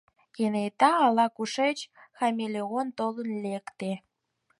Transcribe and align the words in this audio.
Кенета 0.35 0.91
ала-кушеч 1.05 1.77
хамелеон 2.17 2.87
толын 2.97 3.29
лекте. 3.43 3.91